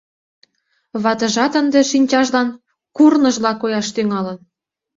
[1.03, 2.47] Ватыжат ынде шинчажлан
[2.95, 4.37] курныжла кояш тӱҥалын.